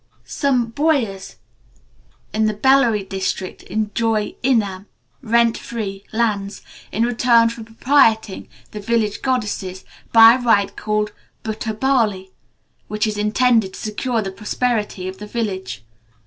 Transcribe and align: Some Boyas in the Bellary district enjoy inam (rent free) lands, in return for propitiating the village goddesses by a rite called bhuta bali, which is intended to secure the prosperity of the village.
Some 0.25 0.71
Boyas 0.71 1.35
in 2.33 2.45
the 2.47 2.55
Bellary 2.55 3.03
district 3.07 3.61
enjoy 3.61 4.33
inam 4.43 4.87
(rent 5.21 5.59
free) 5.59 6.05
lands, 6.11 6.63
in 6.91 7.03
return 7.05 7.49
for 7.49 7.63
propitiating 7.63 8.49
the 8.71 8.79
village 8.79 9.21
goddesses 9.21 9.85
by 10.11 10.33
a 10.37 10.41
rite 10.41 10.75
called 10.75 11.11
bhuta 11.43 11.75
bali, 11.79 12.31
which 12.87 13.05
is 13.05 13.15
intended 13.15 13.75
to 13.75 13.79
secure 13.79 14.23
the 14.23 14.31
prosperity 14.31 15.07
of 15.07 15.19
the 15.19 15.27
village. 15.27 15.83